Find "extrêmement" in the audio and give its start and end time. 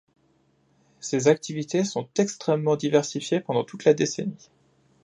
2.17-2.75